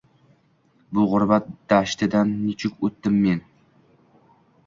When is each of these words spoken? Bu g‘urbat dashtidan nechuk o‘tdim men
Bu 0.97 1.03
g‘urbat 1.11 1.51
dashtidan 1.73 2.33
nechuk 2.47 2.81
o‘tdim 2.89 3.19
men 3.29 3.43